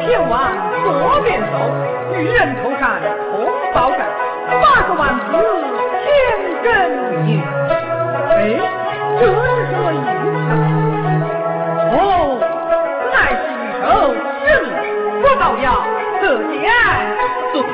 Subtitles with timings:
[0.00, 0.34] 天王
[0.84, 1.54] 多变奏，
[2.14, 3.00] 玉人头上
[3.30, 3.32] 通
[3.74, 3.98] 报战，
[4.60, 5.32] 八个万字
[6.02, 6.04] 天
[6.62, 6.66] 根
[7.24, 7.28] 年。
[8.28, 8.32] 哎，
[9.18, 9.34] 这是
[9.70, 10.48] 什么意思？
[11.92, 11.98] 哦，
[13.12, 13.84] 乃是一首
[14.44, 14.44] 诗，
[15.22, 15.66] 我倒要
[16.20, 16.56] 得见。
[17.52, 17.72] 呵呵，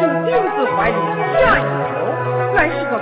[0.00, 0.98] 这顶子怀里
[1.34, 1.96] 下一首，
[2.54, 2.92] 乃是个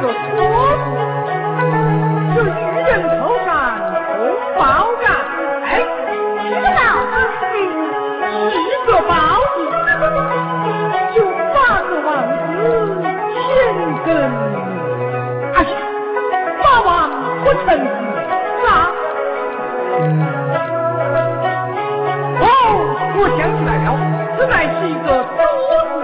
[0.00, 0.14] 个错
[0.82, 0.86] 字。
[2.34, 2.44] 这玉
[2.84, 3.48] 人头上
[4.12, 4.18] 通
[4.58, 4.60] 报
[5.02, 5.04] 战，
[5.64, 5.68] 哎，
[6.38, 6.78] 知道
[8.50, 8.54] 是
[8.86, 9.12] 个包
[9.54, 9.58] 子，
[11.14, 11.16] 就
[11.54, 12.08] 八个王
[12.46, 12.48] 子
[13.32, 13.34] 千
[14.04, 14.06] 根。
[15.54, 15.64] 哎呀，
[16.60, 16.88] 八王
[17.42, 17.88] 不成字
[18.66, 18.68] 啊！
[22.38, 22.44] 哦，
[23.16, 23.88] 我想起来了，
[24.38, 25.40] 这乃是一个多
[25.88, 25.94] 字，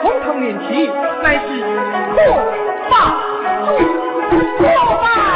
[0.00, 0.66] 空头连起，
[1.22, 1.46] 乃是
[2.14, 2.16] 破
[2.90, 2.94] 八
[4.58, 4.66] 破
[5.02, 5.33] 八